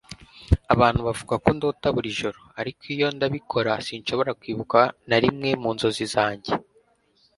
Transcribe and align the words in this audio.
abantu 0.73 0.99
bavuga 1.07 1.35
ko 1.43 1.49
ndota 1.57 1.87
buri 1.95 2.09
joro, 2.19 2.39
ariko 2.61 2.81
iyo 2.93 3.07
ndabikora, 3.15 3.71
sinshobora 3.85 4.31
kwibuka 4.39 4.79
na 5.09 5.17
rimwe 5.23 5.49
mu 5.61 5.69
nzozi 5.75 6.05
zanjye 6.15 6.53